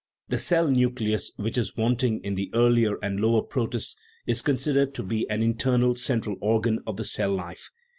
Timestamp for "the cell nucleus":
0.29-1.31